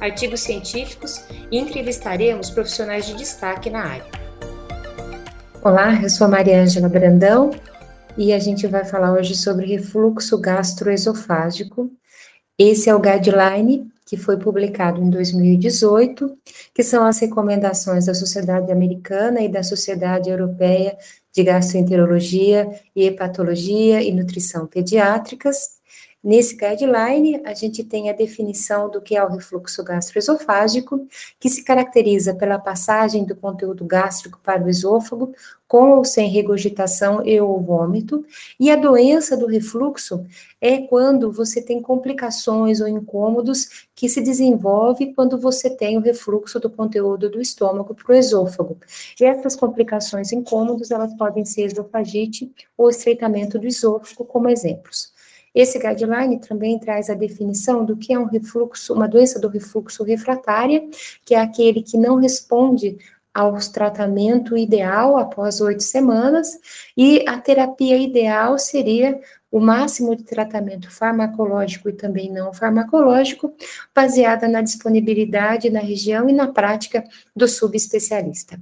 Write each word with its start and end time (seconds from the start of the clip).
artigos 0.00 0.40
científicos 0.40 1.24
e 1.50 1.58
entrevistaremos 1.58 2.50
profissionais 2.50 3.06
de 3.06 3.14
destaque 3.14 3.70
na 3.70 3.84
área. 3.84 4.06
Olá, 5.62 6.00
eu 6.02 6.10
sou 6.10 6.26
a 6.26 6.30
Maria 6.30 6.62
Ângela 6.62 6.88
Brandão 6.88 7.50
e 8.16 8.32
a 8.32 8.38
gente 8.38 8.66
vai 8.66 8.84
falar 8.84 9.12
hoje 9.12 9.34
sobre 9.34 9.66
refluxo 9.66 10.38
gastroesofágico. 10.38 11.90
Esse 12.58 12.88
é 12.88 12.94
o 12.94 13.00
guideline 13.00 13.90
que 14.06 14.16
foi 14.16 14.38
publicado 14.38 15.02
em 15.02 15.10
2018, 15.10 16.38
que 16.72 16.84
são 16.84 17.04
as 17.04 17.18
recomendações 17.18 18.06
da 18.06 18.14
Sociedade 18.14 18.70
Americana 18.70 19.40
e 19.40 19.48
da 19.48 19.64
Sociedade 19.64 20.30
Europeia 20.30 20.96
de 21.34 21.42
Gastroenterologia 21.42 22.68
e 22.94 23.04
Hepatologia 23.04 24.00
e 24.00 24.12
Nutrição 24.12 24.66
Pediátricas. 24.66 25.75
Nesse 26.26 26.56
guideline, 26.56 27.40
a 27.44 27.54
gente 27.54 27.84
tem 27.84 28.10
a 28.10 28.12
definição 28.12 28.90
do 28.90 29.00
que 29.00 29.16
é 29.16 29.22
o 29.22 29.28
refluxo 29.28 29.84
gastroesofágico, 29.84 31.06
que 31.38 31.48
se 31.48 31.62
caracteriza 31.62 32.34
pela 32.34 32.58
passagem 32.58 33.24
do 33.24 33.36
conteúdo 33.36 33.84
gástrico 33.84 34.40
para 34.42 34.64
o 34.64 34.68
esôfago, 34.68 35.32
com 35.68 35.92
ou 35.92 36.04
sem 36.04 36.28
regurgitação 36.28 37.24
e 37.24 37.40
ou 37.40 37.62
vômito, 37.62 38.26
e 38.58 38.72
a 38.72 38.74
doença 38.74 39.36
do 39.36 39.46
refluxo 39.46 40.26
é 40.60 40.78
quando 40.78 41.30
você 41.30 41.62
tem 41.62 41.80
complicações 41.80 42.80
ou 42.80 42.88
incômodos 42.88 43.86
que 43.94 44.08
se 44.08 44.20
desenvolve 44.20 45.14
quando 45.14 45.38
você 45.38 45.70
tem 45.70 45.96
o 45.96 46.00
refluxo 46.00 46.58
do 46.58 46.68
conteúdo 46.68 47.30
do 47.30 47.40
estômago 47.40 47.94
para 47.94 48.12
o 48.12 48.16
esôfago. 48.16 48.76
E 49.20 49.24
essas 49.24 49.54
complicações 49.54 50.32
incômodos, 50.32 50.90
elas 50.90 51.14
podem 51.14 51.44
ser 51.44 51.66
esofagite 51.66 52.52
ou 52.76 52.90
estreitamento 52.90 53.60
do 53.60 53.66
esôfago, 53.68 54.24
como 54.24 54.48
exemplos. 54.48 55.14
Esse 55.56 55.78
guideline 55.78 56.38
também 56.38 56.78
traz 56.78 57.08
a 57.08 57.14
definição 57.14 57.82
do 57.82 57.96
que 57.96 58.12
é 58.12 58.18
um 58.18 58.26
refluxo, 58.26 58.92
uma 58.92 59.08
doença 59.08 59.40
do 59.40 59.48
refluxo 59.48 60.04
refratária, 60.04 60.86
que 61.24 61.34
é 61.34 61.40
aquele 61.40 61.82
que 61.82 61.96
não 61.96 62.16
responde 62.16 62.98
ao 63.32 63.56
tratamento 63.72 64.54
ideal 64.54 65.16
após 65.16 65.60
oito 65.62 65.82
semanas, 65.82 66.58
e 66.94 67.24
a 67.26 67.38
terapia 67.38 67.96
ideal 67.96 68.58
seria 68.58 69.18
o 69.50 69.58
máximo 69.58 70.14
de 70.14 70.24
tratamento 70.24 70.90
farmacológico 70.90 71.88
e 71.88 71.92
também 71.94 72.30
não 72.30 72.52
farmacológico, 72.52 73.54
baseada 73.94 74.46
na 74.46 74.60
disponibilidade 74.60 75.70
na 75.70 75.80
região 75.80 76.28
e 76.28 76.34
na 76.34 76.48
prática 76.48 77.02
do 77.34 77.48
subespecialista. 77.48 78.60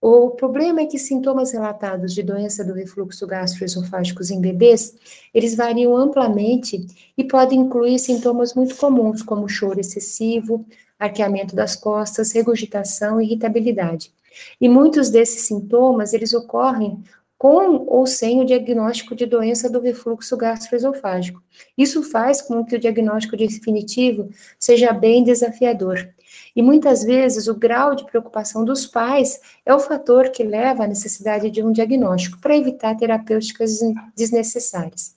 O 0.00 0.30
problema 0.30 0.80
é 0.80 0.86
que 0.86 0.98
sintomas 0.98 1.52
relatados 1.52 2.14
de 2.14 2.22
doença 2.22 2.64
do 2.64 2.72
refluxo 2.72 3.26
gastroesofágicos 3.26 4.30
em 4.30 4.40
bebês, 4.40 4.94
eles 5.34 5.54
variam 5.54 5.94
amplamente 5.94 6.86
e 7.18 7.22
podem 7.22 7.60
incluir 7.60 7.98
sintomas 7.98 8.54
muito 8.54 8.76
comuns, 8.76 9.22
como 9.22 9.46
choro 9.46 9.78
excessivo, 9.78 10.64
arqueamento 10.98 11.54
das 11.54 11.76
costas, 11.76 12.32
regurgitação 12.32 13.20
irritabilidade. 13.20 14.10
E 14.58 14.70
muitos 14.70 15.10
desses 15.10 15.42
sintomas, 15.42 16.14
eles 16.14 16.32
ocorrem 16.32 17.02
com 17.36 17.86
ou 17.86 18.06
sem 18.06 18.40
o 18.40 18.44
diagnóstico 18.44 19.14
de 19.14 19.26
doença 19.26 19.68
do 19.68 19.80
refluxo 19.80 20.36
gastroesofágico. 20.36 21.42
Isso 21.76 22.02
faz 22.02 22.42
com 22.42 22.64
que 22.64 22.76
o 22.76 22.78
diagnóstico 22.78 23.36
definitivo 23.36 24.28
seja 24.58 24.92
bem 24.92 25.24
desafiador. 25.24 26.08
E 26.54 26.62
muitas 26.62 27.02
vezes 27.02 27.46
o 27.46 27.54
grau 27.54 27.94
de 27.94 28.04
preocupação 28.04 28.64
dos 28.64 28.86
pais 28.86 29.40
é 29.64 29.74
o 29.74 29.80
fator 29.80 30.30
que 30.30 30.42
leva 30.42 30.84
à 30.84 30.86
necessidade 30.86 31.50
de 31.50 31.62
um 31.62 31.72
diagnóstico 31.72 32.38
para 32.40 32.56
evitar 32.56 32.96
terapêuticas 32.96 33.78
desnecessárias. 34.16 35.14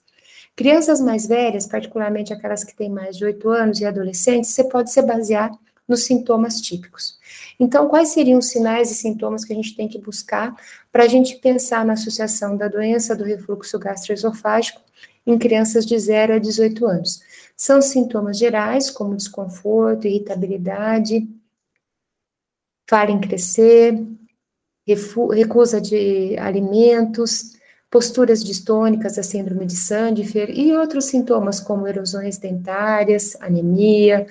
Crianças 0.56 1.00
mais 1.00 1.26
velhas, 1.26 1.66
particularmente 1.66 2.32
aquelas 2.32 2.62
que 2.62 2.76
têm 2.76 2.88
mais 2.88 3.16
de 3.16 3.24
8 3.24 3.48
anos 3.48 3.80
e 3.80 3.84
adolescentes, 3.84 4.50
você 4.50 4.64
pode 4.64 4.92
se 4.92 5.02
basear 5.02 5.50
nos 5.86 6.04
sintomas 6.04 6.60
típicos. 6.60 7.18
Então, 7.58 7.88
quais 7.88 8.10
seriam 8.10 8.38
os 8.38 8.48
sinais 8.48 8.90
e 8.90 8.94
sintomas 8.94 9.44
que 9.44 9.52
a 9.52 9.56
gente 9.56 9.76
tem 9.76 9.88
que 9.88 9.98
buscar 9.98 10.54
para 10.90 11.04
a 11.04 11.08
gente 11.08 11.36
pensar 11.36 11.84
na 11.84 11.92
associação 11.94 12.56
da 12.56 12.68
doença 12.68 13.14
do 13.14 13.24
refluxo 13.24 13.78
gastroesofágico 13.78 14.80
em 15.26 15.38
crianças 15.38 15.84
de 15.84 15.98
0 15.98 16.34
a 16.34 16.38
18 16.38 16.86
anos? 16.86 17.20
São 17.56 17.80
sintomas 17.80 18.38
gerais, 18.38 18.90
como 18.90 19.16
desconforto, 19.16 20.06
irritabilidade, 20.06 21.28
falha 22.88 23.12
em 23.12 23.20
crescer, 23.20 24.04
recusa 24.86 25.80
de 25.80 26.36
alimentos, 26.38 27.54
posturas 27.90 28.42
distônicas, 28.42 29.18
a 29.18 29.22
síndrome 29.22 29.66
de 29.66 29.76
Sandifer 29.76 30.50
e 30.50 30.76
outros 30.76 31.04
sintomas 31.04 31.60
como 31.60 31.86
erosões 31.86 32.38
dentárias, 32.38 33.36
anemia, 33.40 34.26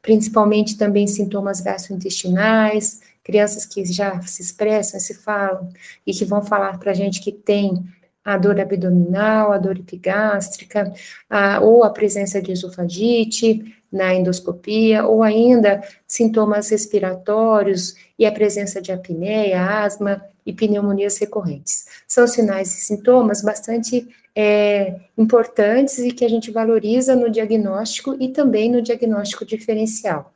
principalmente 0.00 0.76
também 0.76 1.06
sintomas 1.06 1.60
gastrointestinais, 1.60 3.02
crianças 3.22 3.64
que 3.66 3.84
já 3.84 4.20
se 4.22 4.42
expressam, 4.42 4.98
se 4.98 5.14
falam 5.14 5.68
e 6.06 6.12
que 6.12 6.24
vão 6.24 6.42
falar 6.42 6.78
para 6.78 6.92
a 6.92 6.94
gente 6.94 7.20
que 7.20 7.30
tem 7.30 7.84
a 8.24 8.38
dor 8.38 8.58
abdominal, 8.58 9.52
a 9.52 9.58
dor 9.58 9.76
epigástrica, 9.76 10.92
a, 11.28 11.60
ou 11.60 11.84
a 11.84 11.90
presença 11.90 12.40
de 12.40 12.52
esofagite 12.52 13.74
na 13.92 14.14
endoscopia, 14.14 15.06
ou 15.06 15.22
ainda 15.22 15.82
sintomas 16.06 16.68
respiratórios 16.70 17.94
e 18.18 18.26
a 18.26 18.32
presença 18.32 18.80
de 18.80 18.90
apneia, 18.90 19.84
asma 19.84 20.24
e 20.44 20.52
pneumonias 20.52 21.18
recorrentes. 21.18 21.86
São 22.08 22.26
sinais 22.26 22.74
e 22.74 22.80
sintomas 22.80 23.42
bastante 23.42 24.08
é, 24.34 24.96
importantes 25.16 25.98
e 25.98 26.10
que 26.10 26.24
a 26.24 26.28
gente 26.28 26.50
valoriza 26.50 27.14
no 27.14 27.30
diagnóstico 27.30 28.16
e 28.18 28.28
também 28.28 28.70
no 28.70 28.82
diagnóstico 28.82 29.44
diferencial. 29.44 30.32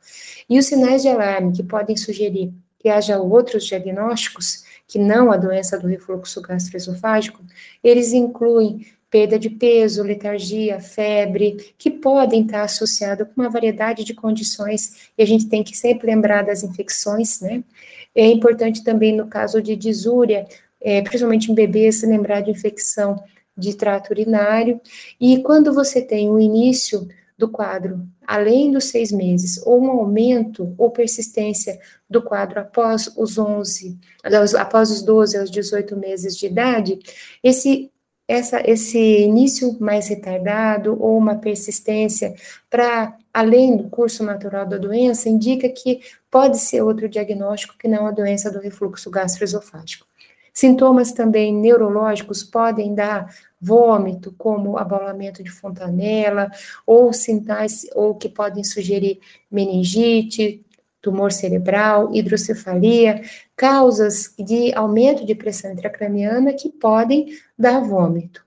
E 0.49 0.57
os 0.57 0.65
sinais 0.65 1.01
de 1.01 1.09
alarme 1.09 1.51
que 1.51 1.63
podem 1.63 1.97
sugerir 1.97 2.53
que 2.79 2.87
haja 2.87 3.19
outros 3.19 3.65
diagnósticos, 3.65 4.63
que 4.89 4.97
não 4.97 5.31
a 5.31 5.37
doença 5.37 5.77
do 5.77 5.87
refluxo 5.87 6.41
gastroesofágico, 6.41 7.43
eles 7.83 8.11
incluem 8.11 8.87
perda 9.09 9.37
de 9.37 9.49
peso, 9.49 10.03
letargia, 10.03 10.79
febre, 10.79 11.73
que 11.77 11.91
podem 11.91 12.41
estar 12.41 12.63
associados 12.63 13.27
com 13.27 13.41
uma 13.41 13.49
variedade 13.49 14.03
de 14.03 14.15
condições, 14.15 15.11
e 15.15 15.21
a 15.21 15.25
gente 15.25 15.47
tem 15.47 15.63
que 15.63 15.77
sempre 15.77 16.07
lembrar 16.07 16.43
das 16.43 16.63
infecções, 16.63 17.39
né? 17.39 17.63
É 18.15 18.25
importante 18.25 18.83
também, 18.83 19.15
no 19.15 19.27
caso 19.27 19.61
de 19.61 19.75
disúria, 19.75 20.47
é, 20.81 21.01
principalmente 21.03 21.51
em 21.51 21.55
bebês, 21.55 22.01
lembrar 22.01 22.41
de 22.41 22.49
infecção 22.49 23.23
de 23.55 23.75
trato 23.75 24.09
urinário, 24.09 24.81
e 25.21 25.41
quando 25.43 25.71
você 25.71 26.01
tem 26.01 26.29
o 26.29 26.39
início 26.39 27.07
do 27.37 27.47
quadro, 27.47 28.07
além 28.29 28.71
dos 28.71 28.85
seis 28.85 29.11
meses, 29.11 29.59
ou 29.65 29.81
um 29.81 29.89
aumento 29.89 30.75
ou 30.77 30.91
persistência 30.91 31.79
do 32.07 32.21
quadro 32.21 32.59
após 32.59 33.11
os 33.17 33.39
11, 33.39 33.97
após 34.55 34.91
os 34.91 35.01
12 35.01 35.35
aos 35.35 35.49
18 35.49 35.97
meses 35.97 36.37
de 36.37 36.45
idade, 36.45 36.99
esse 37.43 37.91
essa, 38.27 38.61
esse 38.63 38.99
início 39.23 39.75
mais 39.79 40.07
retardado 40.07 40.95
ou 41.01 41.17
uma 41.17 41.39
persistência 41.39 42.35
para 42.69 43.17
além 43.33 43.75
do 43.75 43.89
curso 43.89 44.23
natural 44.23 44.67
da 44.67 44.77
doença 44.77 45.27
indica 45.27 45.67
que 45.67 45.99
pode 46.29 46.59
ser 46.59 46.83
outro 46.83 47.09
diagnóstico 47.09 47.75
que 47.79 47.87
não 47.87 48.05
a 48.05 48.11
doença 48.11 48.51
do 48.51 48.59
refluxo 48.59 49.09
gastroesofágico. 49.09 50.08
Sintomas 50.59 51.13
também 51.13 51.55
neurológicos 51.55 52.43
podem 52.43 52.93
dar 52.93 53.33
vômito, 53.61 54.35
como 54.37 54.77
abalamento 54.77 55.41
de 55.41 55.49
fontanela, 55.49 56.51
ou 56.85 57.13
sinais 57.13 57.87
ou 57.95 58.13
que 58.13 58.27
podem 58.27 58.61
sugerir 58.61 59.21
meningite, 59.49 60.61
tumor 61.01 61.31
cerebral, 61.31 62.13
hidrocefalia, 62.13 63.21
causas 63.59 64.33
de 64.39 64.73
aumento 64.73 65.25
de 65.25 65.35
pressão 65.35 65.73
intracraniana 65.73 66.53
que 66.53 66.69
podem 66.69 67.27
dar 67.57 67.81
vômito. 67.81 68.41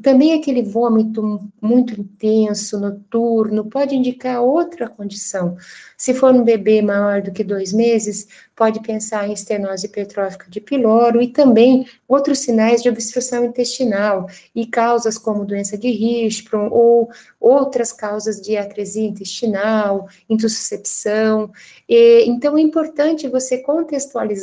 Também 0.00 0.34
aquele 0.34 0.62
vômito 0.62 1.50
muito 1.60 1.98
intenso, 1.98 2.78
noturno, 2.78 3.64
pode 3.64 3.96
indicar 3.96 4.40
outra 4.40 4.88
condição. 4.88 5.56
Se 5.96 6.14
for 6.14 6.32
um 6.32 6.44
bebê 6.44 6.80
maior 6.80 7.20
do 7.20 7.32
que 7.32 7.42
dois 7.42 7.72
meses, 7.72 8.28
pode 8.54 8.80
pensar 8.80 9.28
em 9.28 9.32
estenose 9.32 9.86
hipertrófica 9.86 10.48
de 10.48 10.60
piloro 10.60 11.20
e 11.20 11.26
também 11.26 11.84
outros 12.06 12.38
sinais 12.40 12.80
de 12.80 12.88
obstrução 12.88 13.44
intestinal 13.44 14.28
e 14.54 14.66
causas 14.66 15.18
como 15.18 15.44
doença 15.44 15.76
de 15.76 15.88
Hirschsprung 15.88 16.68
ou 16.70 17.10
outras 17.40 17.92
causas 17.92 18.40
de 18.40 18.56
atresia 18.56 19.08
intestinal, 19.08 20.08
intussuscepção. 20.30 21.50
E, 21.88 22.24
então, 22.26 22.56
é 22.56 22.60
importante 22.60 23.26
você 23.26 23.58
contextualizar 23.58 24.41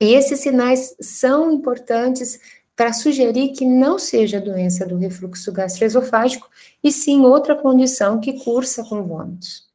e 0.00 0.12
esses 0.14 0.40
sinais 0.40 0.94
são 1.00 1.50
importantes 1.50 2.38
para 2.76 2.92
sugerir 2.92 3.48
que 3.52 3.64
não 3.64 3.98
seja 3.98 4.40
doença 4.40 4.86
do 4.86 4.98
refluxo 4.98 5.50
gastroesofágico, 5.50 6.48
e 6.84 6.92
sim 6.92 7.22
outra 7.22 7.56
condição 7.56 8.20
que 8.20 8.44
cursa 8.44 8.84
com 8.84 9.02
vômitos. 9.02 9.66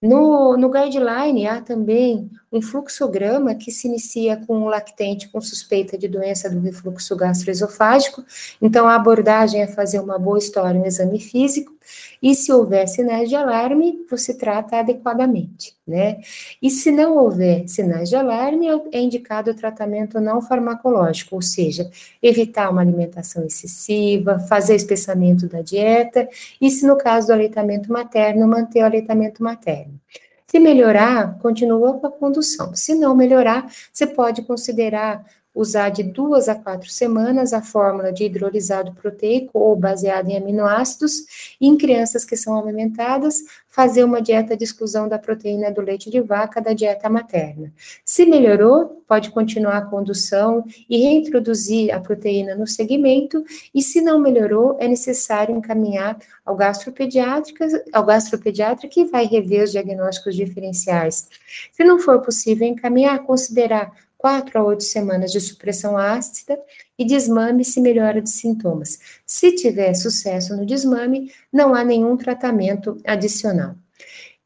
No, 0.00 0.54
no 0.58 0.70
guideline 0.70 1.46
há 1.46 1.62
também 1.62 2.30
um 2.52 2.60
fluxograma 2.60 3.54
que 3.54 3.72
se 3.72 3.88
inicia 3.88 4.36
com 4.36 4.58
um 4.58 4.66
lactente 4.66 5.28
com 5.30 5.40
suspeita 5.40 5.96
de 5.96 6.06
doença 6.06 6.50
do 6.50 6.60
refluxo 6.60 7.16
gastroesofágico. 7.16 8.22
Então, 8.60 8.86
a 8.86 8.96
abordagem 8.96 9.62
é 9.62 9.66
fazer 9.66 9.98
uma 10.00 10.18
boa 10.18 10.36
história, 10.38 10.78
um 10.78 10.84
exame 10.84 11.18
físico, 11.18 11.73
e 12.22 12.34
se 12.34 12.52
houver 12.52 12.86
sinais 12.88 13.28
de 13.28 13.36
alarme, 13.36 14.04
você 14.10 14.34
trata 14.34 14.78
adequadamente, 14.78 15.76
né? 15.86 16.20
E 16.60 16.70
se 16.70 16.90
não 16.90 17.16
houver 17.16 17.68
sinais 17.68 18.08
de 18.08 18.16
alarme, 18.16 18.66
é 18.92 19.00
indicado 19.00 19.50
o 19.50 19.54
tratamento 19.54 20.20
não 20.20 20.40
farmacológico, 20.40 21.34
ou 21.34 21.42
seja, 21.42 21.90
evitar 22.22 22.70
uma 22.70 22.80
alimentação 22.80 23.44
excessiva, 23.44 24.38
fazer 24.38 24.74
espessamento 24.74 25.46
da 25.46 25.62
dieta, 25.62 26.28
e 26.60 26.70
se 26.70 26.86
no 26.86 26.96
caso 26.96 27.28
do 27.28 27.32
aleitamento 27.32 27.92
materno, 27.92 28.46
manter 28.46 28.82
o 28.82 28.86
aleitamento 28.86 29.42
materno. 29.42 30.00
Se 30.46 30.60
melhorar, 30.60 31.38
continua 31.40 31.98
com 31.98 32.06
a 32.06 32.12
condução. 32.12 32.76
Se 32.76 32.94
não 32.94 33.16
melhorar, 33.16 33.66
você 33.92 34.06
pode 34.06 34.42
considerar 34.42 35.24
usar 35.54 35.90
de 35.90 36.02
duas 36.02 36.48
a 36.48 36.54
quatro 36.54 36.90
semanas 36.90 37.52
a 37.52 37.62
fórmula 37.62 38.12
de 38.12 38.24
hidrolisado 38.24 38.92
proteico 38.92 39.58
ou 39.58 39.76
baseada 39.76 40.30
em 40.30 40.36
aminoácidos, 40.36 41.56
e 41.60 41.66
em 41.68 41.78
crianças 41.78 42.24
que 42.24 42.36
são 42.36 42.58
amamentadas, 42.58 43.36
fazer 43.68 44.04
uma 44.04 44.22
dieta 44.22 44.56
de 44.56 44.62
exclusão 44.62 45.08
da 45.08 45.18
proteína 45.18 45.70
do 45.70 45.80
leite 45.80 46.08
de 46.08 46.20
vaca 46.20 46.60
da 46.60 46.72
dieta 46.72 47.08
materna. 47.08 47.72
Se 48.04 48.24
melhorou, 48.24 49.02
pode 49.06 49.30
continuar 49.30 49.78
a 49.78 49.86
condução 49.86 50.64
e 50.88 50.96
reintroduzir 50.96 51.94
a 51.94 52.00
proteína 52.00 52.54
no 52.54 52.66
segmento, 52.66 53.44
e 53.74 53.82
se 53.82 54.00
não 54.00 54.18
melhorou, 54.18 54.76
é 54.80 54.86
necessário 54.86 55.56
encaminhar 55.56 56.16
ao 56.44 56.54
gastropediátrico, 56.54 57.64
ao 57.92 58.04
gastropediatra 58.04 58.88
que 58.88 59.04
vai 59.06 59.26
rever 59.26 59.64
os 59.64 59.72
diagnósticos 59.72 60.36
diferenciais. 60.36 61.28
Se 61.72 61.82
não 61.82 61.98
for 61.98 62.20
possível 62.20 62.66
encaminhar, 62.66 63.24
considerar 63.24 63.92
quatro 64.24 64.58
a 64.58 64.64
oito 64.64 64.82
semanas 64.82 65.30
de 65.30 65.38
supressão 65.38 65.98
ácida 65.98 66.58
e 66.98 67.04
desmame 67.04 67.62
se 67.62 67.78
melhora 67.78 68.22
de 68.22 68.30
sintomas. 68.30 68.98
Se 69.26 69.52
tiver 69.52 69.92
sucesso 69.92 70.56
no 70.56 70.64
desmame, 70.64 71.30
não 71.52 71.74
há 71.74 71.84
nenhum 71.84 72.16
tratamento 72.16 72.96
adicional. 73.04 73.74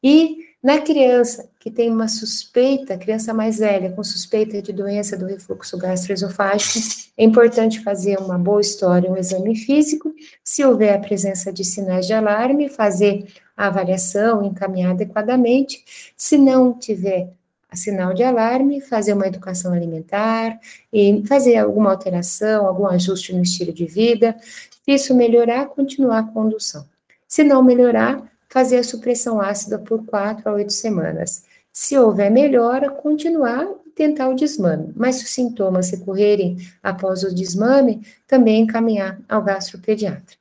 E 0.02 0.38
na 0.60 0.80
criança 0.80 1.48
que 1.60 1.70
tem 1.70 1.92
uma 1.92 2.08
suspeita, 2.08 2.98
criança 2.98 3.32
mais 3.32 3.58
velha 3.58 3.92
com 3.92 4.02
suspeita 4.02 4.60
de 4.60 4.72
doença 4.72 5.16
do 5.16 5.26
refluxo 5.26 5.78
gastroesofágico, 5.78 6.80
é 7.16 7.22
importante 7.22 7.80
fazer 7.80 8.18
uma 8.18 8.36
boa 8.36 8.60
história, 8.60 9.08
um 9.08 9.16
exame 9.16 9.54
físico. 9.54 10.12
Se 10.42 10.64
houver 10.64 10.92
a 10.92 10.98
presença 10.98 11.52
de 11.52 11.62
sinais 11.62 12.04
de 12.04 12.12
alarme, 12.12 12.68
fazer 12.68 13.28
a 13.56 13.68
avaliação, 13.68 14.42
encaminhar 14.42 14.90
adequadamente. 14.90 15.84
Se 16.16 16.36
não 16.36 16.76
tiver 16.76 17.37
sinal 17.76 18.14
de 18.14 18.22
alarme, 18.22 18.80
fazer 18.80 19.12
uma 19.12 19.26
educação 19.26 19.72
alimentar 19.72 20.58
e 20.92 21.22
fazer 21.26 21.56
alguma 21.56 21.90
alteração, 21.90 22.66
algum 22.66 22.86
ajuste 22.86 23.34
no 23.34 23.42
estilo 23.42 23.72
de 23.72 23.84
vida. 23.84 24.36
Se 24.84 24.92
isso 24.92 25.14
melhorar, 25.14 25.66
continuar 25.66 26.18
a 26.20 26.22
condução. 26.22 26.86
Se 27.26 27.44
não 27.44 27.62
melhorar, 27.62 28.22
fazer 28.48 28.78
a 28.78 28.84
supressão 28.84 29.40
ácida 29.40 29.78
por 29.78 30.04
quatro 30.06 30.48
a 30.48 30.52
oito 30.54 30.72
semanas. 30.72 31.44
Se 31.72 31.96
houver 31.96 32.30
melhora, 32.30 32.90
continuar 32.90 33.68
e 33.86 33.90
tentar 33.90 34.28
o 34.28 34.34
desmame. 34.34 34.92
Mas 34.96 35.16
se 35.16 35.24
os 35.24 35.30
sintomas 35.30 35.90
recorrerem 35.90 36.56
após 36.82 37.22
o 37.22 37.34
desmame, 37.34 38.02
também 38.26 38.62
encaminhar 38.62 39.20
ao 39.28 39.42
gastropediatra. 39.42 40.36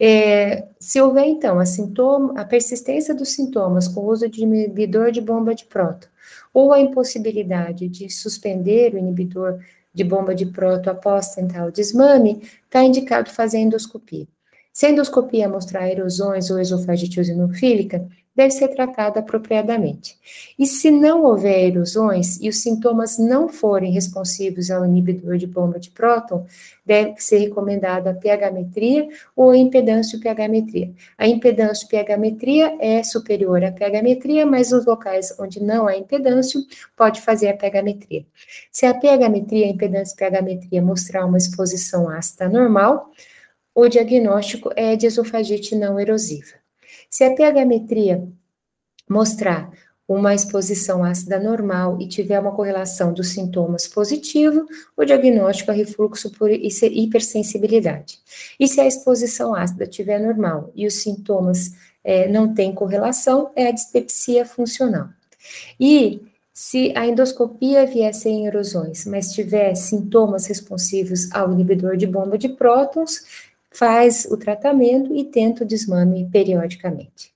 É, 0.00 0.66
se 0.80 1.00
houver, 1.00 1.26
então, 1.26 1.58
a, 1.58 1.66
sintoma, 1.66 2.40
a 2.40 2.44
persistência 2.44 3.14
dos 3.14 3.30
sintomas 3.30 3.86
com 3.86 4.00
o 4.00 4.10
uso 4.10 4.28
de 4.28 4.42
inibidor 4.42 5.12
de 5.12 5.20
bomba 5.20 5.54
de 5.54 5.64
próton, 5.64 6.08
ou 6.54 6.72
a 6.72 6.80
impossibilidade 6.80 7.88
de 7.88 8.08
suspender 8.08 8.94
o 8.94 8.98
inibidor 8.98 9.58
de 9.92 10.04
bomba 10.04 10.34
de 10.34 10.46
próton 10.46 10.90
após 10.90 11.34
tentar 11.34 11.66
o 11.66 11.72
desmame, 11.72 12.40
está 12.64 12.82
indicado 12.82 13.30
fazer 13.30 13.58
endoscopia. 13.58 14.26
Se 14.72 14.86
a 14.86 14.90
endoscopia 14.90 15.48
mostrar 15.48 15.88
erosões 15.90 16.50
ou 16.50 16.58
esofagite 16.58 17.18
eosinofílica, 17.18 18.08
deve 18.34 18.50
ser 18.50 18.68
tratada 18.68 19.20
apropriadamente. 19.20 20.18
E 20.58 20.66
se 20.66 20.90
não 20.90 21.22
houver 21.22 21.68
erosões 21.68 22.40
e 22.40 22.48
os 22.48 22.62
sintomas 22.62 23.18
não 23.18 23.48
forem 23.48 23.92
responsivos 23.92 24.70
ao 24.70 24.84
inibidor 24.84 25.36
de 25.36 25.46
bomba 25.46 25.78
de 25.78 25.90
próton, 25.90 26.44
deve 26.84 27.14
ser 27.18 27.38
recomendada 27.38 28.10
a 28.10 28.14
pH-metria 28.14 29.08
ou 29.36 29.50
a 29.50 29.56
impedância-pH-metria. 29.56 30.92
A 31.16 31.26
impedância-pH-metria 31.28 32.76
é 32.80 33.02
superior 33.02 33.62
à 33.64 33.70
pH-metria, 33.70 34.44
mas 34.44 34.72
nos 34.72 34.84
locais 34.84 35.34
onde 35.38 35.62
não 35.62 35.86
há 35.86 35.96
impedância, 35.96 36.60
pode 36.96 37.20
fazer 37.20 37.48
a 37.48 37.56
pH-metria. 37.56 38.26
Se 38.70 38.84
a 38.86 38.94
pH-metria, 38.94 39.66
a 39.66 39.70
impedância-pH-metria 39.70 40.82
mostrar 40.82 41.24
uma 41.24 41.38
exposição 41.38 42.08
ácida 42.08 42.48
normal, 42.48 43.10
o 43.74 43.88
diagnóstico 43.88 44.70
é 44.76 44.94
de 44.94 45.06
esofagite 45.06 45.74
não 45.74 45.98
erosiva. 45.98 46.63
Se 47.14 47.22
a 47.22 47.32
pH-metria 47.32 48.26
mostrar 49.08 49.70
uma 50.08 50.34
exposição 50.34 51.04
ácida 51.04 51.38
normal 51.38 51.96
e 52.00 52.08
tiver 52.08 52.40
uma 52.40 52.50
correlação 52.50 53.12
dos 53.12 53.28
sintomas 53.28 53.86
positivo, 53.86 54.66
o 54.96 55.04
diagnóstico 55.04 55.70
é 55.70 55.74
refluxo 55.74 56.32
por 56.32 56.50
hipersensibilidade. 56.50 58.18
E 58.58 58.66
se 58.66 58.80
a 58.80 58.86
exposição 58.88 59.54
ácida 59.54 59.86
tiver 59.86 60.18
normal 60.18 60.72
e 60.74 60.88
os 60.88 60.94
sintomas 60.94 61.70
é, 62.02 62.26
não 62.26 62.52
têm 62.52 62.74
correlação, 62.74 63.52
é 63.54 63.68
a 63.68 63.72
dispepsia 63.72 64.44
funcional. 64.44 65.08
E 65.78 66.20
se 66.52 66.92
a 66.96 67.06
endoscopia 67.06 67.86
vier 67.86 68.12
sem 68.12 68.48
erosões, 68.48 69.06
mas 69.06 69.32
tiver 69.32 69.76
sintomas 69.76 70.46
responsivos 70.46 71.30
ao 71.30 71.52
inibidor 71.52 71.96
de 71.96 72.08
bomba 72.08 72.36
de 72.36 72.48
prótons, 72.48 73.53
faz 73.74 74.26
o 74.30 74.36
tratamento 74.36 75.14
e 75.14 75.24
tenta 75.24 75.64
o 75.64 75.66
desmame 75.66 76.28
periodicamente. 76.30 77.34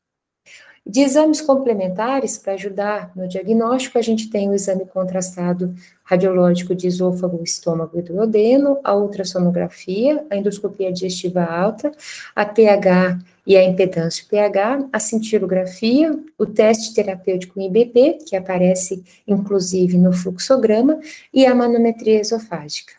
De 0.86 1.02
exames 1.02 1.42
complementares 1.42 2.38
para 2.38 2.54
ajudar 2.54 3.12
no 3.14 3.28
diagnóstico, 3.28 3.98
a 3.98 4.02
gente 4.02 4.30
tem 4.30 4.48
o 4.48 4.54
exame 4.54 4.86
contrastado 4.86 5.74
radiológico 6.02 6.74
de 6.74 6.86
esôfago, 6.86 7.44
estômago 7.44 7.98
e 7.98 8.02
duodeno, 8.02 8.78
a 8.82 8.94
ultrassonografia, 8.94 10.24
a 10.30 10.36
endoscopia 10.36 10.90
digestiva 10.90 11.44
alta, 11.44 11.92
a 12.34 12.46
pH 12.46 13.18
e 13.46 13.54
a 13.54 13.62
impedância 13.62 14.24
pH, 14.30 14.88
a 14.90 14.98
cintilografia, 14.98 16.18
o 16.38 16.46
teste 16.46 16.94
terapêutico 16.94 17.60
IBP, 17.60 18.24
que 18.26 18.34
aparece 18.34 19.04
inclusive 19.26 19.98
no 19.98 20.14
fluxograma, 20.14 20.98
e 21.34 21.44
a 21.44 21.54
manometria 21.54 22.18
esofágica. 22.18 22.97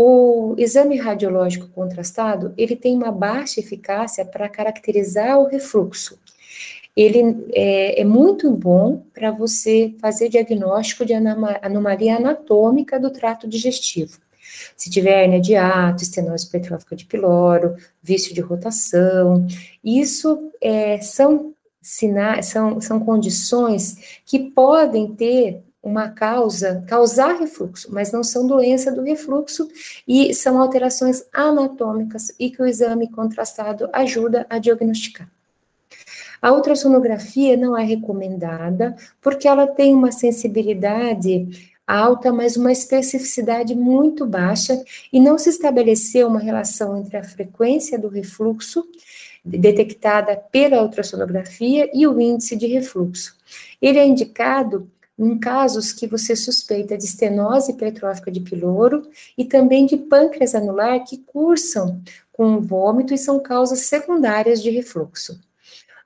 O 0.00 0.54
exame 0.56 0.96
radiológico 0.96 1.66
contrastado, 1.70 2.54
ele 2.56 2.76
tem 2.76 2.94
uma 2.94 3.10
baixa 3.10 3.58
eficácia 3.58 4.24
para 4.24 4.48
caracterizar 4.48 5.40
o 5.40 5.48
refluxo. 5.48 6.20
Ele 6.94 7.44
é, 7.52 8.00
é 8.00 8.04
muito 8.04 8.48
bom 8.52 9.02
para 9.12 9.32
você 9.32 9.92
fazer 10.00 10.28
diagnóstico 10.28 11.04
de 11.04 11.14
anomalia 11.14 12.14
anatômica 12.14 13.00
do 13.00 13.10
trato 13.10 13.48
digestivo. 13.48 14.20
Se 14.76 14.88
tiver 14.88 15.24
hernia 15.24 15.40
de 15.40 15.56
ato, 15.56 16.04
estenose 16.04 16.46
hipertrófica 16.46 16.94
de 16.94 17.04
piloro, 17.04 17.74
vício 18.00 18.32
de 18.32 18.40
rotação, 18.40 19.48
isso 19.82 20.52
é, 20.60 21.00
são, 21.00 21.52
sinais, 21.82 22.46
são, 22.46 22.80
são 22.80 23.00
condições 23.00 24.20
que 24.24 24.38
podem 24.38 25.12
ter 25.12 25.64
uma 25.82 26.08
causa, 26.08 26.84
causar 26.86 27.38
refluxo, 27.38 27.88
mas 27.92 28.12
não 28.12 28.22
são 28.22 28.46
doença 28.46 28.90
do 28.90 29.02
refluxo 29.02 29.68
e 30.06 30.34
são 30.34 30.60
alterações 30.60 31.24
anatômicas 31.32 32.32
e 32.38 32.50
que 32.50 32.60
o 32.60 32.66
exame 32.66 33.08
contrastado 33.10 33.88
ajuda 33.92 34.46
a 34.50 34.58
diagnosticar. 34.58 35.30
A 36.40 36.52
ultrassonografia 36.52 37.56
não 37.56 37.76
é 37.76 37.84
recomendada 37.84 38.96
porque 39.20 39.48
ela 39.48 39.66
tem 39.66 39.94
uma 39.94 40.12
sensibilidade 40.12 41.72
alta, 41.88 42.30
mas 42.30 42.56
uma 42.56 42.70
especificidade 42.70 43.74
muito 43.74 44.26
baixa, 44.26 44.84
e 45.10 45.18
não 45.18 45.38
se 45.38 45.48
estabeleceu 45.48 46.28
uma 46.28 46.38
relação 46.38 46.98
entre 46.98 47.16
a 47.16 47.24
frequência 47.24 47.98
do 47.98 48.08
refluxo 48.08 48.86
detectada 49.42 50.36
pela 50.36 50.82
ultrassonografia 50.82 51.90
e 51.94 52.06
o 52.06 52.20
índice 52.20 52.54
de 52.54 52.66
refluxo. 52.66 53.34
Ele 53.80 53.98
é 53.98 54.06
indicado 54.06 54.90
em 55.18 55.38
casos 55.38 55.92
que 55.92 56.06
você 56.06 56.36
suspeita 56.36 56.96
de 56.96 57.04
estenose 57.04 57.72
hipertrófica 57.72 58.30
de 58.30 58.40
piloro 58.40 59.08
e 59.36 59.44
também 59.44 59.84
de 59.84 59.96
pâncreas 59.96 60.54
anular 60.54 61.04
que 61.04 61.18
cursam 61.18 62.00
com 62.32 62.60
vômito 62.60 63.12
e 63.12 63.18
são 63.18 63.40
causas 63.40 63.80
secundárias 63.80 64.62
de 64.62 64.70
refluxo. 64.70 65.40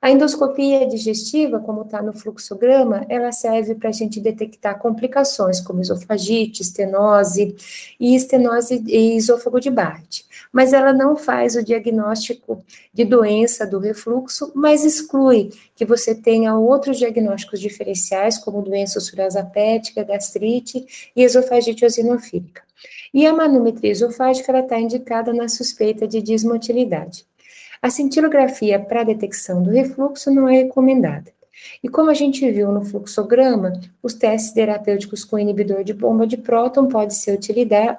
A 0.02 0.10
endoscopia 0.10 0.84
digestiva, 0.88 1.60
como 1.60 1.82
está 1.82 2.02
no 2.02 2.12
fluxograma, 2.12 3.06
ela 3.08 3.30
serve 3.30 3.76
para 3.76 3.90
a 3.90 3.92
gente 3.92 4.18
detectar 4.18 4.76
complicações 4.80 5.60
como 5.60 5.80
esofagite, 5.80 6.60
estenose 6.60 7.54
e 8.00 8.16
estenose 8.16 8.82
e 8.84 9.16
esôfago 9.16 9.60
de 9.60 9.70
Barrett. 9.70 10.26
Mas 10.52 10.72
ela 10.72 10.92
não 10.92 11.16
faz 11.16 11.56
o 11.56 11.64
diagnóstico 11.64 12.62
de 12.92 13.04
doença 13.04 13.66
do 13.66 13.78
refluxo, 13.78 14.52
mas 14.54 14.84
exclui 14.84 15.50
que 15.74 15.84
você 15.84 16.14
tenha 16.14 16.54
outros 16.54 16.98
diagnósticos 16.98 17.58
diferenciais, 17.58 18.36
como 18.36 18.60
doença 18.60 18.98
ulcerosa 18.98 19.42
pética, 19.42 20.04
gastrite 20.04 20.84
e 21.16 21.22
esofagite 21.22 21.84
eosinofílica. 21.84 22.62
E 23.14 23.26
a 23.26 23.32
manometria 23.32 23.90
esofágica 23.90 24.58
está 24.58 24.78
indicada 24.78 25.32
na 25.32 25.48
suspeita 25.48 26.06
de 26.06 26.20
dismotilidade. 26.20 27.26
A 27.80 27.90
cintilografia 27.90 28.78
para 28.78 29.02
detecção 29.02 29.62
do 29.62 29.70
refluxo 29.70 30.30
não 30.30 30.48
é 30.48 30.58
recomendada. 30.58 31.32
E 31.82 31.88
como 31.88 32.10
a 32.10 32.14
gente 32.14 32.48
viu 32.50 32.70
no 32.72 32.84
fluxograma, 32.84 33.72
os 34.02 34.14
testes 34.14 34.52
terapêuticos 34.52 35.24
com 35.24 35.38
inibidor 35.38 35.84
de 35.84 35.92
bomba 35.92 36.26
de 36.26 36.36
próton 36.36 36.88
podem 36.88 37.10
ser 37.10 37.38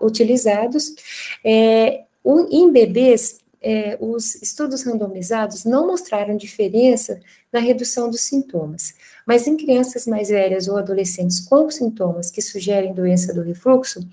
utilizados. 0.02 0.96
É, 1.44 2.04
em 2.26 2.72
bebês, 2.72 3.40
é, 3.62 3.98
os 4.02 4.36
estudos 4.42 4.84
randomizados 4.84 5.64
não 5.64 5.88
mostraram 5.88 6.36
diferença 6.36 7.20
na 7.52 7.60
redução 7.60 8.10
dos 8.10 8.22
sintomas, 8.22 8.94
mas 9.26 9.48
em 9.48 9.56
crianças 9.56 10.06
mais 10.06 10.28
velhas 10.28 10.68
ou 10.68 10.78
adolescentes 10.78 11.40
com 11.40 11.70
sintomas 11.70 12.30
que 12.30 12.42
sugerem 12.42 12.94
doença 12.94 13.34
do 13.34 13.42
refluxo, 13.42 14.06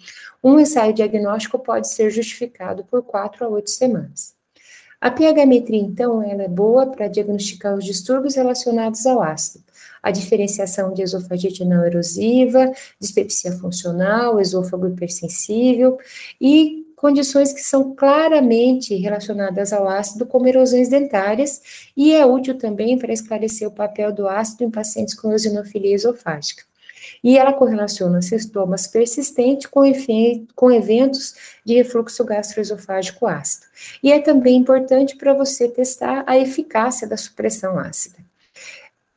um 0.42 0.58
ensaio 0.60 0.94
diagnóstico 0.94 1.58
pode 1.58 1.92
ser 1.92 2.10
justificado 2.10 2.84
por 2.84 3.02
4 3.02 3.44
a 3.44 3.48
8 3.48 3.70
semanas. 3.70 4.34
A 5.00 5.10
pH-metria, 5.10 5.80
então, 5.80 6.22
ela 6.22 6.42
é 6.42 6.48
boa 6.48 6.86
para 6.86 7.08
diagnosticar 7.08 7.74
os 7.74 7.84
distúrbios 7.84 8.34
relacionados 8.34 9.06
ao 9.06 9.22
ácido. 9.22 9.64
A 10.02 10.10
diferenciação 10.10 10.92
de 10.92 11.02
esofagite 11.02 11.64
não 11.64 11.84
erosiva, 11.84 12.70
dispepsia 13.00 13.52
funcional, 13.52 14.40
esôfago 14.40 14.86
hipersensível 14.86 15.98
e 16.38 16.79
condições 17.00 17.50
que 17.50 17.62
são 17.62 17.94
claramente 17.94 18.94
relacionadas 18.94 19.72
ao 19.72 19.88
ácido, 19.88 20.26
como 20.26 20.46
erosões 20.46 20.90
dentárias, 20.90 21.90
e 21.96 22.14
é 22.14 22.26
útil 22.26 22.58
também 22.58 22.98
para 22.98 23.10
esclarecer 23.10 23.66
o 23.66 23.72
papel 23.72 24.12
do 24.12 24.28
ácido 24.28 24.64
em 24.64 24.70
pacientes 24.70 25.14
com 25.14 25.32
eosinofilia 25.32 25.94
esofágica 25.94 26.62
e 27.24 27.36
ela 27.36 27.52
correlaciona 27.52 28.22
sintomas 28.22 28.86
persistentes 28.86 29.66
com, 29.66 29.82
com 30.54 30.70
eventos 30.70 31.34
de 31.64 31.74
refluxo 31.74 32.24
gastroesofágico 32.24 33.26
ácido. 33.26 33.66
E 34.02 34.12
é 34.12 34.20
também 34.20 34.56
importante 34.56 35.16
para 35.16 35.34
você 35.34 35.68
testar 35.68 36.22
a 36.26 36.38
eficácia 36.38 37.08
da 37.08 37.16
supressão 37.16 37.78
ácida. 37.78 38.18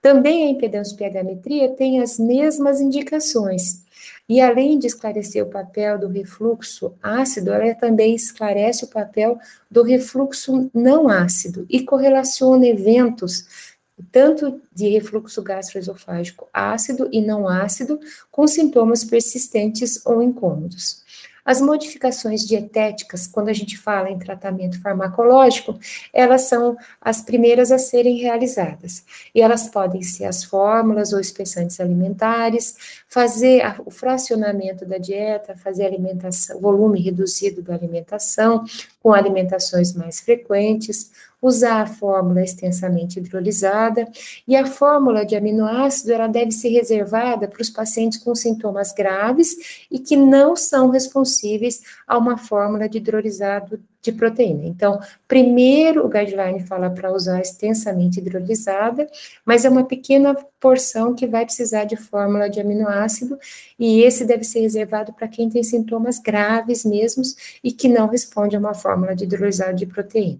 Também 0.02 0.46
a 0.46 0.50
impedância 0.50 0.98
pH-metria 0.98 1.70
tem 1.70 2.02
as 2.02 2.18
mesmas 2.18 2.82
indicações. 2.82 3.83
E 4.28 4.42
além 4.42 4.80
de 4.80 4.88
esclarecer 4.88 5.44
o 5.44 5.50
papel 5.50 6.00
do 6.00 6.08
refluxo 6.08 6.94
ácido, 7.02 7.52
ela 7.52 7.74
também 7.76 8.16
esclarece 8.16 8.86
o 8.86 8.90
papel 8.90 9.38
do 9.70 9.84
refluxo 9.84 10.70
não 10.74 11.10
ácido 11.10 11.66
e 11.70 11.84
correlaciona 11.84 12.68
eventos 12.68 13.74
tanto 14.12 14.62
de 14.74 14.90
refluxo 14.90 15.42
gastroesofágico 15.42 16.48
ácido 16.52 17.08
e 17.12 17.22
não 17.22 17.48
ácido, 17.48 18.00
com 18.32 18.48
sintomas 18.48 19.04
persistentes 19.04 20.04
ou 20.06 20.22
incômodos. 20.22 21.03
As 21.46 21.60
modificações 21.60 22.46
dietéticas, 22.48 23.28
quando 23.28 23.50
a 23.50 23.54
gente 23.54 23.78
fala 23.78 24.10
em 24.10 24.18
tratamento 24.18 24.82
farmacológico, 24.82 25.78
elas 26.14 26.44
são 26.44 26.78
as 27.02 27.22
primeiras 27.22 27.72
a 27.72 27.78
serem 27.78 28.18
realizadas. 28.18 29.04
E 29.36 29.42
elas 29.42 29.68
podem 29.68 30.02
ser 30.02 30.26
as 30.26 30.44
fórmulas 30.44 31.12
ou 31.12 31.20
espessantes 31.20 31.80
alimentares, 31.80 33.04
fazer 33.08 33.62
o 33.86 33.92
fracionamento 33.92 34.86
da 34.86 34.98
dieta, 34.98 35.56
fazer 35.58 35.86
alimentação, 35.86 36.62
volume 36.62 37.02
reduzido 37.02 37.62
da 37.62 37.74
alimentação, 37.74 38.64
com 39.02 39.12
alimentações 39.12 39.94
mais 39.94 40.22
frequentes, 40.22 41.12
usar 41.44 41.82
a 41.82 41.86
fórmula 41.86 42.42
extensamente 42.42 43.20
hidrolisada, 43.20 44.08
e 44.48 44.56
a 44.56 44.66
fórmula 44.66 45.26
de 45.26 45.36
aminoácido 45.36 46.14
ela 46.14 46.28
deve 46.28 46.52
ser 46.52 46.70
reservada 46.70 47.48
para 47.48 47.62
os 47.62 47.70
pacientes 47.70 48.18
com 48.18 48.34
sintomas 48.34 48.94
graves 48.94 49.86
e 49.92 50.00
que 50.00 50.16
não 50.16 50.56
são 50.56 50.90
responsíveis 50.90 51.82
a 52.08 52.18
uma 52.18 52.38
fórmula 52.38 52.88
de 52.88 52.98
hidrolisado 52.98 53.80
de 54.02 54.12
proteína. 54.12 54.66
Então, 54.66 55.00
primeiro 55.28 56.06
o 56.06 56.10
guideline 56.10 56.66
fala 56.66 56.90
para 56.90 57.12
usar 57.12 57.40
extensamente 57.42 58.20
hidrolisada, 58.20 59.08
mas 59.46 59.64
é 59.64 59.70
uma 59.70 59.86
pequena 59.86 60.36
porção 60.60 61.14
que 61.14 61.26
vai 61.26 61.46
precisar 61.46 61.86
de 61.86 61.96
fórmula 61.96 62.50
de 62.50 62.60
aminoácido, 62.60 63.38
e 63.80 64.02
esse 64.02 64.26
deve 64.26 64.44
ser 64.44 64.62
reservado 64.62 65.14
para 65.14 65.28
quem 65.28 65.50
tem 65.50 65.64
sintomas 65.64 66.20
graves 66.20 66.84
mesmos 66.84 67.60
e 67.64 67.72
que 67.72 67.88
não 67.88 68.08
responde 68.08 68.56
a 68.56 68.60
uma 68.60 68.74
fórmula 68.74 69.16
de 69.16 69.24
hidrolisado 69.24 69.76
de 69.76 69.86
proteína. 69.86 70.40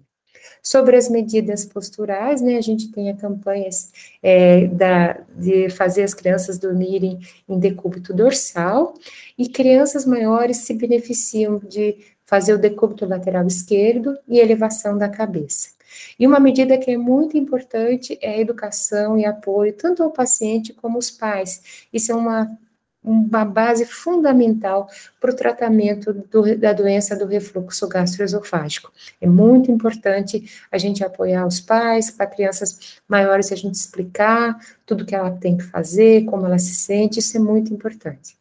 Sobre 0.62 0.96
as 0.96 1.08
medidas 1.08 1.64
posturais, 1.64 2.40
né, 2.40 2.56
a 2.56 2.60
gente 2.60 2.90
tem 2.90 3.10
a 3.10 3.16
campanhas 3.16 3.92
é, 4.22 4.66
da, 4.66 5.20
de 5.36 5.68
fazer 5.70 6.02
as 6.02 6.14
crianças 6.14 6.58
dormirem 6.58 7.18
em 7.48 7.58
decúbito 7.58 8.12
dorsal, 8.14 8.94
e 9.36 9.48
crianças 9.48 10.04
maiores 10.04 10.58
se 10.58 10.74
beneficiam 10.74 11.58
de 11.58 11.96
fazer 12.24 12.54
o 12.54 12.58
decúbito 12.58 13.06
lateral 13.06 13.46
esquerdo 13.46 14.16
e 14.26 14.38
elevação 14.38 14.96
da 14.96 15.08
cabeça. 15.08 15.70
E 16.18 16.26
uma 16.26 16.40
medida 16.40 16.78
que 16.78 16.90
é 16.90 16.96
muito 16.96 17.36
importante 17.36 18.18
é 18.20 18.30
a 18.30 18.40
educação 18.40 19.18
e 19.18 19.24
apoio, 19.24 19.72
tanto 19.72 20.02
ao 20.02 20.10
paciente 20.10 20.72
como 20.72 20.96
aos 20.96 21.10
pais. 21.10 21.86
Isso 21.92 22.10
é 22.10 22.14
uma 22.14 22.58
uma 23.04 23.44
base 23.44 23.84
fundamental 23.84 24.88
para 25.20 25.30
o 25.30 25.36
tratamento 25.36 26.12
do, 26.12 26.56
da 26.56 26.72
doença 26.72 27.14
do 27.14 27.26
refluxo 27.26 27.86
gastroesofágico. 27.86 28.90
É 29.20 29.26
muito 29.26 29.70
importante 29.70 30.50
a 30.72 30.78
gente 30.78 31.04
apoiar 31.04 31.46
os 31.46 31.60
pais, 31.60 32.10
para 32.10 32.26
crianças 32.26 33.00
maiores 33.06 33.52
a 33.52 33.56
gente 33.56 33.74
explicar 33.74 34.58
tudo 34.86 35.04
que 35.04 35.14
ela 35.14 35.30
tem 35.30 35.56
que 35.58 35.64
fazer, 35.64 36.24
como 36.24 36.46
ela 36.46 36.58
se 36.58 36.74
sente, 36.74 37.18
isso 37.18 37.36
é 37.36 37.40
muito 37.40 37.72
importante. 37.72 38.36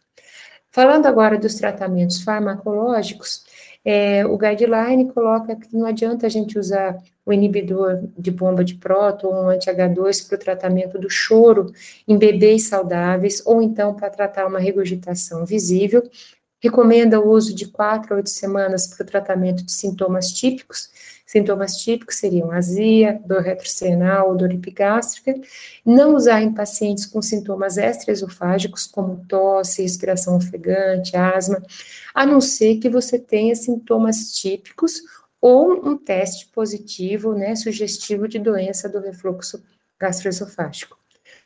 Falando 0.71 1.05
agora 1.05 1.37
dos 1.37 1.55
tratamentos 1.55 2.23
farmacológicos, 2.23 3.43
é, 3.85 4.25
o 4.25 4.37
guideline 4.37 5.11
coloca 5.11 5.55
que 5.55 5.75
não 5.75 5.85
adianta 5.85 6.25
a 6.25 6.29
gente 6.29 6.57
usar 6.57 6.97
o 7.25 7.31
inibidor 7.31 8.03
de 8.17 8.31
bomba 8.31 8.63
de 8.63 8.75
próton 8.75 9.27
um 9.27 9.49
anti-H2 9.49 10.27
para 10.27 10.35
o 10.35 10.39
tratamento 10.39 10.99
do 10.99 11.09
choro 11.09 11.71
em 12.07 12.17
bebês 12.17 12.67
saudáveis, 12.67 13.41
ou 13.45 13.61
então 13.61 13.93
para 13.93 14.09
tratar 14.09 14.45
uma 14.45 14.59
regurgitação 14.59 15.45
visível. 15.45 16.03
Recomenda 16.59 17.19
o 17.19 17.29
uso 17.29 17.53
de 17.53 17.67
4 17.67 18.13
a 18.13 18.17
8 18.17 18.29
semanas 18.29 18.87
para 18.87 19.03
o 19.03 19.07
tratamento 19.07 19.63
de 19.65 19.71
sintomas 19.71 20.31
típicos, 20.31 20.89
Sintomas 21.33 21.77
típicos 21.77 22.17
seriam 22.17 22.51
azia, 22.51 23.19
dor 23.25 23.41
retrocernal 23.41 24.29
ou 24.29 24.35
dor 24.35 24.51
epigástrica. 24.51 25.33
Não 25.83 26.13
usar 26.13 26.43
em 26.43 26.53
pacientes 26.53 27.07
com 27.07 27.23
sintomas 27.23 27.75
extraesofágicos, 27.75 28.85
como 28.85 29.25
tosse, 29.27 29.81
respiração 29.81 30.35
ofegante, 30.37 31.17
asma, 31.17 31.59
a 32.13 32.23
não 32.23 32.39
ser 32.39 32.77
que 32.77 32.87
você 32.87 33.17
tenha 33.17 33.55
sintomas 33.55 34.33
típicos 34.33 35.01
ou 35.43 35.73
um 35.85 35.97
teste 35.97 36.47
positivo, 36.47 37.33
né, 37.33 37.53
sugestivo 37.53 38.29
de 38.29 38.39
doença 38.39 38.87
do 38.87 39.01
refluxo 39.01 39.61
gastroesofágico. 39.99 40.97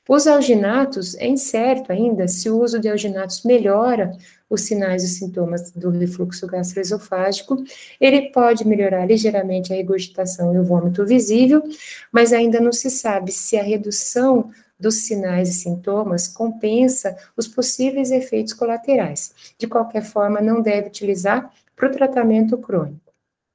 Os 0.07 0.27
alginatos, 0.27 1.15
é 1.15 1.27
incerto 1.27 1.91
ainda 1.91 2.27
se 2.27 2.47
o 2.47 2.61
uso 2.61 2.79
de 2.79 2.87
alginatos 2.87 3.41
melhora 3.43 4.15
os 4.47 4.61
sinais 4.61 5.03
e 5.03 5.07
sintomas 5.07 5.71
do 5.71 5.89
refluxo 5.89 6.45
gastroesofágico. 6.45 7.57
Ele 7.99 8.29
pode 8.31 8.67
melhorar 8.67 9.03
ligeiramente 9.07 9.73
a 9.73 9.75
regurgitação 9.75 10.53
e 10.53 10.59
o 10.59 10.63
vômito 10.63 11.03
visível, 11.03 11.63
mas 12.11 12.31
ainda 12.31 12.59
não 12.59 12.71
se 12.71 12.91
sabe 12.91 13.31
se 13.31 13.57
a 13.57 13.63
redução 13.63 14.51
dos 14.79 15.07
sinais 15.07 15.49
e 15.49 15.53
sintomas 15.53 16.27
compensa 16.27 17.17
os 17.35 17.47
possíveis 17.47 18.11
efeitos 18.11 18.53
colaterais. 18.53 19.33
De 19.57 19.65
qualquer 19.65 20.03
forma, 20.03 20.39
não 20.39 20.61
deve 20.61 20.87
utilizar 20.87 21.51
para 21.75 21.89
o 21.89 21.91
tratamento 21.91 22.55
crônico. 22.59 23.06